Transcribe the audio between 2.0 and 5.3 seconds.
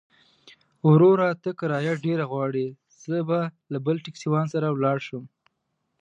ډېره غواړې، زه به له بل ټکسيوان سره ولاړ شم.